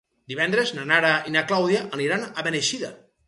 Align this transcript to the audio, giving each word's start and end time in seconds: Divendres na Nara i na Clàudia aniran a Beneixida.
Divendres 0.31 0.71
na 0.77 0.85
Nara 0.91 1.11
i 1.31 1.35
na 1.37 1.45
Clàudia 1.51 1.83
aniran 1.99 2.25
a 2.31 2.47
Beneixida. 2.51 2.93